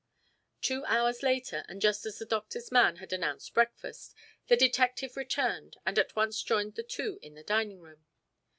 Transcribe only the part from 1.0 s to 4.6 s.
later, and just as the doctor's man had announced breakfast, the